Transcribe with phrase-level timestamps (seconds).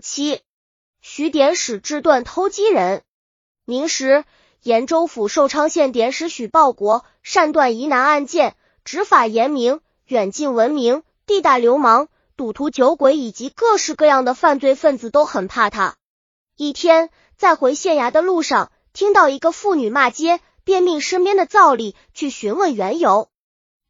[0.00, 0.40] 七，
[1.00, 3.02] 徐典史智断偷鸡人。
[3.64, 4.24] 明时，
[4.62, 11.02] 延州府寿昌县典史许报国擅断疑难案件，执法严明，远近闻名。
[11.26, 12.08] 地大流氓、
[12.38, 15.96] 赌徒、酒鬼以及各式各样的犯罪分子都很怕他。
[16.56, 23.28] 一天，在回县衙的路上，听到一个妇女骂街，便命身边的灶吏去询问缘由。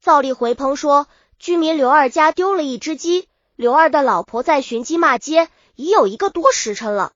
[0.01, 1.07] 灶吏回烹说，
[1.39, 5.49] 居民刘二家丢了一只鸡，刘二的老婆在寻鸡骂街，
[5.79, 7.13] 已有一个多时辰了。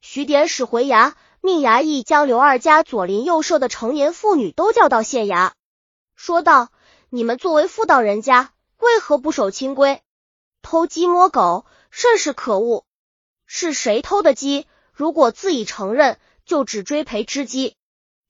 [0.00, 5.50] 徐典史回衙，命衙役将刘二家左邻右舍的成年妇女都叫到县衙，
[6.14, 6.70] 说道
[7.10, 10.02] ：“你们作为妇道人家。”为何不守清规，
[10.62, 12.84] 偷鸡摸狗，甚是可恶！
[13.46, 14.66] 是谁偷的鸡？
[14.92, 17.74] 如果自己承认，就只追赔只鸡；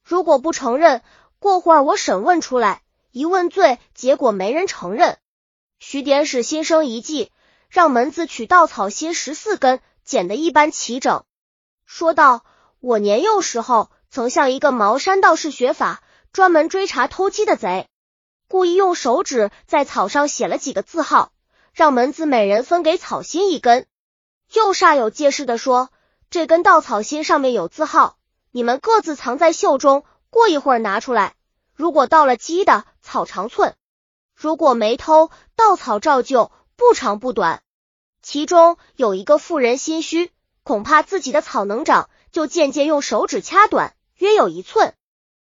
[0.02, 1.02] 如果不承认，
[1.38, 5.18] 过会儿我审问出来，一问罪，结果没人承认。
[5.80, 7.32] 徐典史心生一计，
[7.68, 11.24] 让门子取稻草芯十四根，剪得一般齐整，
[11.84, 12.44] 说道
[12.80, 17.88] ：“我年幼时候，曾向一个茅山道士学法，专门追查偷鸡的贼。”
[18.48, 21.32] 故意用手指在草上写了几个字号，
[21.72, 23.86] 让门子每人分给草心一根。
[24.52, 25.90] 又煞有介事的说
[26.30, 28.16] ：“这根稻草心上面有字号，
[28.52, 31.34] 你们各自藏在袖中，过一会儿拿出来。
[31.74, 33.74] 如果到了鸡的草长寸，
[34.34, 37.62] 如果没偷，稻草照旧，不长不短。
[38.22, 40.30] 其中有一个妇人心虚，
[40.62, 44.94] 恐怕自己的草能长，就渐渐用手指掐短，约有一寸。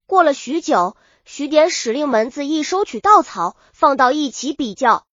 [0.07, 0.97] 过了许久。”
[1.31, 5.05] 徐典使令门子一收取稻草，放到一起比较，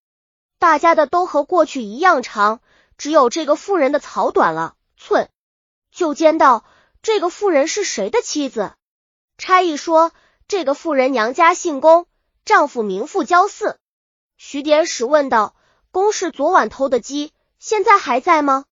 [0.60, 2.62] 大家的都和过去一样长，
[2.98, 5.30] 只有这个妇人的草短了寸。
[5.92, 6.64] 就见道
[7.04, 8.76] ：“这个妇人是谁的妻子？”
[9.38, 10.14] 差役说
[10.48, 12.06] ：“这个妇人娘家姓龚，
[12.46, 13.78] 丈夫名副焦四。”
[14.40, 15.54] 徐典史问道
[15.96, 18.66] ：“龚氏昨晚偷的鸡，现在还在吗？”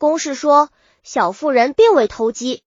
[0.00, 0.70] 龚氏说
[1.04, 2.62] ：“小妇人并未偷鸡。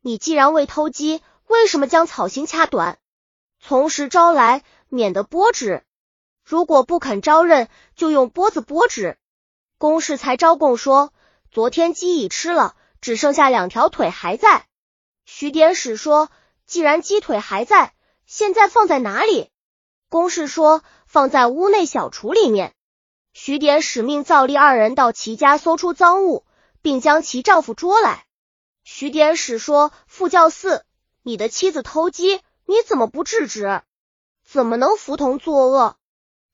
[0.00, 2.96] 你既然未偷鸡，为什么将草心掐短？”
[3.60, 5.84] 从实招来，免得剥纸。
[6.42, 9.18] 如果不肯招认，就用钵子剥纸。
[9.76, 11.12] 公事才招供说，
[11.50, 14.66] 昨天鸡已吃了，只剩下两条腿还在。
[15.26, 16.30] 徐典史说，
[16.64, 17.92] 既然鸡腿还在，
[18.24, 19.50] 现在放在哪里？
[20.08, 22.74] 公事说，放在屋内小厨里面。
[23.36, 26.44] 徐典史命灶立二人到其家搜出赃物，
[26.82, 28.26] 并将其丈夫捉来。
[28.84, 30.84] 徐典史说，副教四，
[31.24, 32.40] 你的妻子偷鸡。
[32.64, 33.82] 你怎么不制止？
[34.44, 35.96] 怎么能服同作恶？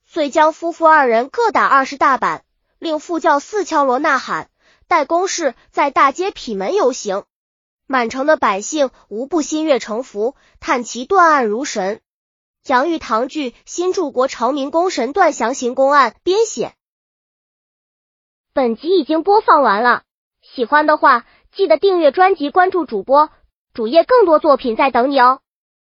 [0.07, 2.45] 遂将夫妇二人各打二十大板，
[2.79, 4.49] 令副教四敲锣呐喊，
[4.89, 7.25] 待公事在大街痞门游行。
[7.87, 12.01] 满城的百姓无不心悦诚服，叹其断案如神。
[12.66, 16.75] 杨玉堂剧《新柱国朝明公神段详行公案》编写。
[18.53, 20.03] 本集已经播放完了，
[20.43, 23.31] 喜欢的话记得订阅专辑，关注主播
[23.72, 25.41] 主页，更多作品在等你哦。